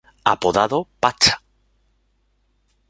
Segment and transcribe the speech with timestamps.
[0.23, 1.43] Apodado "Pacha".